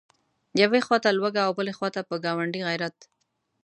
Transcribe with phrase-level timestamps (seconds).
[0.61, 2.97] یوې خواته لوږه او بلې خواته په ګاونډي غیرت.